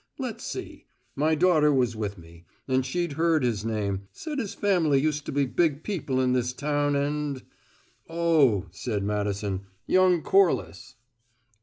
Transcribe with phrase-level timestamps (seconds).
[0.17, 4.99] Let's see: my daughter was with me, and she'd heard his name said his family
[4.99, 7.43] used to be big people in this town and"
[8.09, 10.95] "Oh," said Madison, "young Corliss."